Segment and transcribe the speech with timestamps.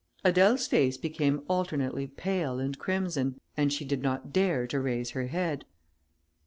[0.25, 5.27] Adèle's face became alternately pale and crimson, and she did not dare to raise her
[5.27, 5.63] head.